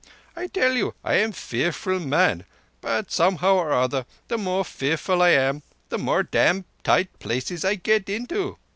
[0.35, 2.43] I tell you, I am fearful man,
[2.81, 7.75] but, somehow or other, the more fearful I am the more dam' tight places I
[7.75, 8.57] get into.